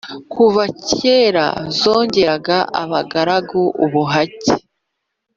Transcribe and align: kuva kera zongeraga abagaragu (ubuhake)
kuva 0.33 0.63
kera 0.87 1.47
zongeraga 1.79 2.57
abagaragu 2.81 3.61
(ubuhake) 3.85 4.53